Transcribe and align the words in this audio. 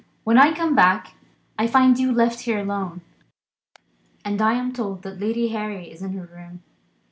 When 0.23 0.39
I 0.39 0.51
come 0.51 0.73
back, 0.73 1.13
I 1.59 1.67
find 1.67 1.99
you 1.99 2.11
left 2.11 2.39
here 2.39 2.57
alone, 2.57 3.01
and 4.25 4.41
I 4.41 4.53
am 4.53 4.73
told 4.73 5.03
that 5.03 5.19
Lady 5.19 5.49
Harry 5.49 5.91
is 5.91 6.01
in 6.01 6.13
her 6.13 6.25
room. 6.25 6.63